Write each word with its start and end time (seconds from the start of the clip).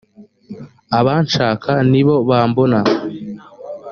abanshaka 0.99 1.71
ni 1.89 2.01
b 2.05 2.07
o 2.15 2.15
bambona 2.29 2.79